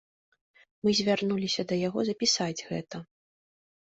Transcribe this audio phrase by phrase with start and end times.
[0.85, 2.97] Мы звярнуліся да яго запісаць гэта.